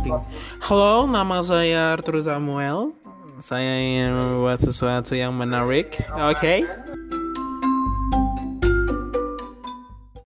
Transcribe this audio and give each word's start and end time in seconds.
recording. 0.00 0.24
Halo, 0.64 1.04
nama 1.04 1.44
saya 1.44 1.96
Arthur 1.96 2.20
Samuel. 2.24 2.96
Saya 3.40 3.80
ingin 3.80 4.20
membuat 4.20 4.60
sesuatu 4.60 5.16
yang 5.16 5.32
menarik. 5.32 5.96
Oke. 6.12 6.36
Okay? 6.36 6.58